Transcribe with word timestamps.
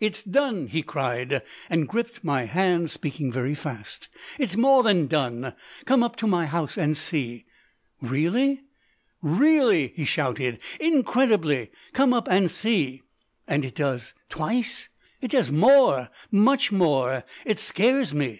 "It's 0.00 0.24
done," 0.24 0.66
he 0.66 0.82
cried, 0.82 1.42
and 1.68 1.86
gripped 1.86 2.24
my 2.24 2.42
hand, 2.42 2.90
speaking 2.90 3.30
very 3.30 3.54
fast; 3.54 4.08
"it's 4.36 4.56
more 4.56 4.82
than 4.82 5.06
done. 5.06 5.54
Come 5.84 6.02
up 6.02 6.16
to 6.16 6.26
my 6.26 6.46
house 6.46 6.76
and 6.76 6.96
see." 6.96 7.44
"Really?" 8.00 8.62
"Really!" 9.22 9.92
he 9.94 10.04
shouted. 10.04 10.58
"Incredibly! 10.80 11.70
Come 11.92 12.12
up 12.12 12.26
and 12.28 12.50
see." 12.50 13.02
"And 13.46 13.64
it 13.64 13.76
does 13.76 14.12
twice? 14.28 14.88
"It 15.20 15.30
does 15.30 15.52
more, 15.52 16.10
much 16.32 16.72
more. 16.72 17.22
It 17.44 17.60
scares 17.60 18.12
me. 18.12 18.28